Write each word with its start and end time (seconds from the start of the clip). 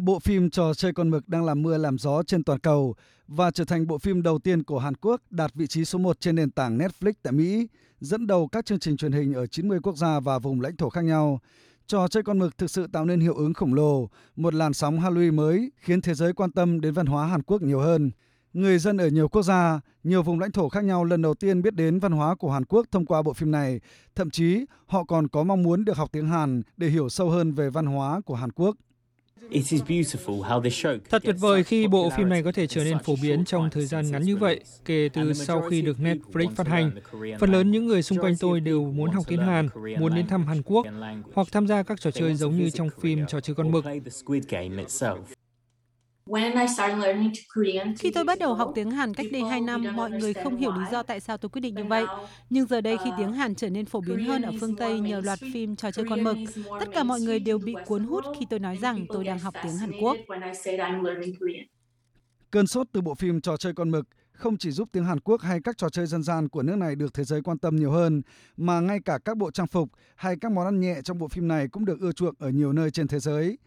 Bộ 0.00 0.18
phim 0.18 0.50
Trò 0.50 0.74
chơi 0.74 0.92
con 0.92 1.10
mực 1.10 1.28
đang 1.28 1.44
làm 1.44 1.62
mưa 1.62 1.76
làm 1.78 1.98
gió 1.98 2.22
trên 2.22 2.44
toàn 2.44 2.58
cầu 2.58 2.94
và 3.28 3.50
trở 3.50 3.64
thành 3.64 3.86
bộ 3.86 3.98
phim 3.98 4.22
đầu 4.22 4.38
tiên 4.38 4.62
của 4.62 4.78
Hàn 4.78 4.94
Quốc 4.94 5.22
đạt 5.30 5.54
vị 5.54 5.66
trí 5.66 5.84
số 5.84 5.98
1 5.98 6.20
trên 6.20 6.34
nền 6.36 6.50
tảng 6.50 6.78
Netflix 6.78 7.12
tại 7.22 7.32
Mỹ, 7.32 7.68
dẫn 8.00 8.26
đầu 8.26 8.48
các 8.48 8.66
chương 8.66 8.78
trình 8.78 8.96
truyền 8.96 9.12
hình 9.12 9.34
ở 9.34 9.46
90 9.46 9.78
quốc 9.82 9.96
gia 9.96 10.20
và 10.20 10.38
vùng 10.38 10.60
lãnh 10.60 10.76
thổ 10.76 10.90
khác 10.90 11.04
nhau. 11.04 11.40
Trò 11.86 12.08
chơi 12.08 12.22
con 12.22 12.38
mực 12.38 12.58
thực 12.58 12.70
sự 12.70 12.86
tạo 12.86 13.04
nên 13.04 13.20
hiệu 13.20 13.34
ứng 13.34 13.54
khổng 13.54 13.74
lồ, 13.74 14.08
một 14.36 14.54
làn 14.54 14.72
sóng 14.72 15.00
Halloween 15.00 15.34
mới 15.34 15.70
khiến 15.76 16.00
thế 16.00 16.14
giới 16.14 16.32
quan 16.32 16.50
tâm 16.50 16.80
đến 16.80 16.94
văn 16.94 17.06
hóa 17.06 17.26
Hàn 17.26 17.42
Quốc 17.42 17.62
nhiều 17.62 17.80
hơn. 17.80 18.10
Người 18.52 18.78
dân 18.78 18.96
ở 18.96 19.08
nhiều 19.08 19.28
quốc 19.28 19.42
gia, 19.42 19.80
nhiều 20.04 20.22
vùng 20.22 20.40
lãnh 20.40 20.52
thổ 20.52 20.68
khác 20.68 20.84
nhau 20.84 21.04
lần 21.04 21.22
đầu 21.22 21.34
tiên 21.34 21.62
biết 21.62 21.74
đến 21.74 21.98
văn 21.98 22.12
hóa 22.12 22.34
của 22.34 22.50
Hàn 22.50 22.64
Quốc 22.64 22.86
thông 22.90 23.06
qua 23.06 23.22
bộ 23.22 23.32
phim 23.32 23.50
này. 23.50 23.80
Thậm 24.14 24.30
chí, 24.30 24.64
họ 24.86 25.04
còn 25.04 25.28
có 25.28 25.42
mong 25.44 25.62
muốn 25.62 25.84
được 25.84 25.96
học 25.96 26.08
tiếng 26.12 26.28
Hàn 26.28 26.62
để 26.76 26.88
hiểu 26.88 27.08
sâu 27.08 27.30
hơn 27.30 27.52
về 27.52 27.70
văn 27.70 27.86
hóa 27.86 28.20
của 28.20 28.34
Hàn 28.34 28.52
Quốc. 28.52 28.76
Thật 31.10 31.22
tuyệt 31.24 31.36
vời 31.38 31.64
khi 31.64 31.86
bộ 31.88 32.10
phim 32.16 32.28
này 32.28 32.42
có 32.42 32.52
thể 32.52 32.66
trở 32.66 32.84
nên 32.84 32.98
phổ 32.98 33.14
biến 33.22 33.44
trong 33.44 33.70
thời 33.70 33.86
gian 33.86 34.10
ngắn 34.10 34.22
như 34.22 34.36
vậy, 34.36 34.60
kể 34.84 35.08
từ 35.12 35.32
sau 35.32 35.60
khi 35.60 35.82
được 35.82 35.96
Netflix 35.98 36.48
phát 36.56 36.68
hành. 36.68 36.90
Phần 37.40 37.52
lớn 37.52 37.70
những 37.70 37.86
người 37.86 38.02
xung 38.02 38.18
quanh 38.18 38.34
tôi 38.40 38.60
đều 38.60 38.84
muốn 38.84 39.10
học 39.10 39.24
tiếng 39.28 39.40
Hàn, 39.40 39.68
muốn 39.98 40.14
đến 40.14 40.26
thăm 40.26 40.46
Hàn 40.46 40.62
Quốc 40.62 40.86
hoặc 41.34 41.48
tham 41.52 41.66
gia 41.66 41.82
các 41.82 42.00
trò 42.00 42.10
chơi 42.10 42.34
giống 42.34 42.58
như 42.58 42.70
trong 42.70 42.88
phim 43.00 43.26
trò 43.26 43.40
chơi 43.40 43.54
con 43.54 43.70
mực. 43.70 43.84
Khi 47.98 48.10
tôi 48.10 48.24
bắt 48.24 48.38
đầu 48.38 48.54
học 48.54 48.72
tiếng 48.74 48.90
Hàn 48.90 49.14
cách 49.14 49.26
đây 49.32 49.42
2 49.42 49.60
năm, 49.60 49.84
mọi 49.96 50.10
người 50.10 50.34
không 50.34 50.56
hiểu 50.56 50.72
lý 50.72 50.84
do 50.92 51.02
tại 51.02 51.20
sao 51.20 51.36
tôi 51.36 51.48
quyết 51.50 51.60
định 51.60 51.74
như 51.74 51.84
vậy. 51.84 52.04
Nhưng 52.50 52.66
giờ 52.66 52.80
đây 52.80 52.96
khi 53.04 53.10
tiếng 53.18 53.32
Hàn 53.32 53.54
trở 53.54 53.70
nên 53.70 53.86
phổ 53.86 54.00
biến 54.00 54.24
hơn 54.24 54.42
ở 54.42 54.52
phương 54.60 54.76
Tây 54.76 55.00
nhờ 55.00 55.20
loạt 55.20 55.38
phim 55.52 55.76
trò 55.76 55.90
chơi 55.90 56.06
con 56.08 56.24
mực, 56.24 56.36
tất 56.80 56.86
cả 56.94 57.02
mọi 57.02 57.20
người 57.20 57.38
đều 57.40 57.58
bị 57.58 57.74
cuốn 57.86 58.04
hút 58.04 58.24
khi 58.38 58.46
tôi 58.50 58.58
nói 58.58 58.76
rằng 58.76 59.06
tôi 59.08 59.24
đang 59.24 59.38
học 59.38 59.54
tiếng 59.62 59.76
Hàn 59.76 59.90
Quốc. 60.02 60.16
Cơn 62.50 62.66
sốt 62.66 62.86
từ 62.92 63.00
bộ 63.00 63.14
phim 63.14 63.40
trò 63.40 63.56
chơi 63.56 63.72
con 63.74 63.90
mực 63.90 64.06
không 64.32 64.56
chỉ 64.56 64.70
giúp 64.70 64.88
tiếng 64.92 65.04
Hàn 65.04 65.20
Quốc 65.20 65.40
hay 65.40 65.60
các 65.64 65.78
trò 65.78 65.88
chơi 65.88 66.06
dân 66.06 66.22
gian 66.22 66.48
của 66.48 66.62
nước 66.62 66.76
này 66.76 66.96
được 66.96 67.14
thế 67.14 67.24
giới 67.24 67.42
quan 67.42 67.58
tâm 67.58 67.76
nhiều 67.76 67.90
hơn, 67.90 68.22
mà 68.56 68.80
ngay 68.80 68.98
cả 69.04 69.18
các 69.24 69.36
bộ 69.36 69.50
trang 69.50 69.66
phục 69.66 69.88
hay 70.16 70.36
các 70.40 70.52
món 70.52 70.64
ăn 70.64 70.80
nhẹ 70.80 71.00
trong 71.04 71.18
bộ 71.18 71.28
phim 71.28 71.48
này 71.48 71.68
cũng 71.68 71.84
được 71.84 72.00
ưa 72.00 72.12
chuộng 72.12 72.34
ở 72.38 72.50
nhiều 72.50 72.72
nơi 72.72 72.90
trên 72.90 73.08
thế 73.08 73.18
giới. 73.18 73.58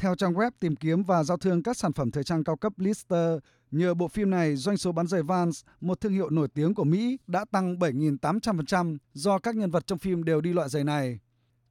Theo 0.00 0.14
trang 0.14 0.34
web 0.34 0.50
tìm 0.60 0.76
kiếm 0.76 1.02
và 1.02 1.24
giao 1.24 1.36
thương 1.36 1.62
các 1.62 1.76
sản 1.76 1.92
phẩm 1.92 2.10
thời 2.10 2.24
trang 2.24 2.44
cao 2.44 2.56
cấp 2.56 2.72
Lister, 2.76 3.38
nhờ 3.70 3.94
bộ 3.94 4.08
phim 4.08 4.30
này, 4.30 4.56
doanh 4.56 4.76
số 4.76 4.92
bán 4.92 5.06
giày 5.06 5.22
Vans, 5.22 5.64
một 5.80 6.00
thương 6.00 6.12
hiệu 6.12 6.30
nổi 6.30 6.48
tiếng 6.48 6.74
của 6.74 6.84
Mỹ, 6.84 7.18
đã 7.26 7.44
tăng 7.50 7.78
7.800% 7.78 8.96
do 9.12 9.38
các 9.38 9.56
nhân 9.56 9.70
vật 9.70 9.86
trong 9.86 9.98
phim 9.98 10.24
đều 10.24 10.40
đi 10.40 10.52
loại 10.52 10.68
giày 10.68 10.84
này. 10.84 11.18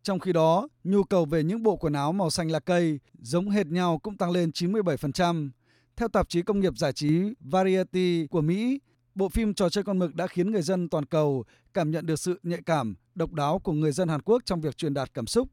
Trong 0.04 0.20
khi 0.20 0.34
đó, 0.34 0.68
nhu 0.84 1.04
cầu 1.04 1.26
về 1.26 1.44
những 1.44 1.64
bộ 1.64 1.76
quần 1.76 1.94
áo 1.94 2.12
màu 2.12 2.30
xanh 2.30 2.52
lá 2.52 2.60
cây 2.60 3.00
giống 3.20 3.50
hệt 3.50 3.68
nhau 3.68 4.00
cũng 4.00 4.18
tăng 4.18 4.32
lên 4.32 4.50
97%. 4.50 5.50
Theo 5.96 6.08
tạp 6.08 6.30
chí 6.30 6.42
công 6.42 6.60
nghiệp 6.60 6.78
giải 6.78 6.94
trí 6.94 7.34
Variety 7.40 8.28
của 8.28 8.42
Mỹ, 8.42 8.80
bộ 9.16 9.30
phim 9.30 9.54
trò 9.54 9.70
chơi 9.70 9.84
con 9.84 10.00
mực 10.00 10.16
đã 10.16 10.28
khiến 10.28 10.52
người 10.52 10.62
dân 10.62 10.90
toàn 10.90 11.06
cầu 11.06 11.44
cảm 11.74 11.92
nhận 11.92 12.06
được 12.06 12.20
sự 12.20 12.40
nhạy 12.44 12.62
cảm, 12.66 12.96
độc 13.16 13.34
đáo 13.34 13.60
của 13.60 13.74
người 13.74 13.92
dân 13.92 14.10
Hàn 14.10 14.22
Quốc 14.22 14.42
trong 14.46 14.62
việc 14.62 14.78
truyền 14.78 14.94
đạt 14.94 15.14
cảm 15.14 15.28
xúc. 15.28 15.50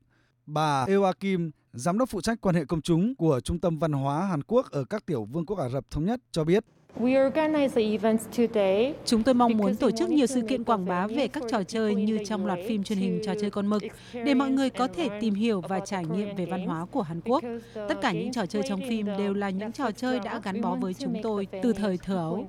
Bà 0.47 0.87
Ewa 0.87 1.13
Kim, 1.13 1.51
giám 1.77 1.99
đốc 1.99 2.09
phụ 2.09 2.21
trách 2.21 2.41
quan 2.41 2.55
hệ 2.55 2.65
công 2.65 2.83
chúng 2.83 3.15
của 3.15 3.41
Trung 3.41 3.59
tâm 3.59 3.79
Văn 3.79 3.93
hóa 3.93 4.27
Hàn 4.27 4.43
Quốc 4.43 4.71
ở 4.71 4.85
các 4.85 5.07
tiểu 5.07 5.25
vương 5.25 5.47
quốc 5.47 5.59
Ả 5.59 5.69
Rập 5.69 5.91
Thống 5.91 6.05
Nhất 6.05 6.21
cho 6.33 6.45
biết. 6.45 6.65
Chúng 9.05 9.23
tôi 9.23 9.35
mong 9.35 9.57
muốn 9.57 9.77
tổ 9.77 9.91
chức 9.91 10.11
nhiều 10.11 10.27
sự 10.27 10.43
kiện 10.49 10.65
quảng 10.65 10.87
bá 10.87 11.07
về 11.07 11.29
các 11.29 11.43
trò 11.51 11.63
chơi 11.63 11.95
như 11.95 12.19
trong 12.27 12.47
loạt 12.47 12.59
phim 12.69 12.83
truyền 12.83 12.99
hình 12.99 13.21
trò 13.25 13.33
chơi 13.41 13.51
con 13.51 13.67
mực 13.67 13.83
để 14.13 14.35
mọi 14.35 14.51
người 14.51 14.71
có 14.71 14.89
thể 14.89 15.09
tìm 15.21 15.35
hiểu 15.35 15.61
và 15.61 15.81
trải 15.81 16.05
nghiệm 16.05 16.37
về 16.37 16.47
văn 16.47 16.67
hóa 16.67 16.87
của 16.91 17.03
Hàn 17.03 17.21
Quốc. 17.21 17.45
Tất 17.75 17.95
cả 18.03 18.13
những 18.13 18.33
trò 18.33 18.47
chơi 18.47 18.63
trong 18.69 18.81
phim 18.89 19.07
đều 19.19 19.35
là 19.35 19.51
những 19.51 19.73
trò 19.73 19.91
chơi 19.91 20.21
đã 20.21 20.41
gắn 20.45 20.61
bó 20.61 20.75
với 20.75 20.95
chúng 20.95 21.15
tôi 21.23 21.47
từ 21.63 21.73
thời 21.73 21.99
thơ 21.99 22.17
ấu. 22.17 22.47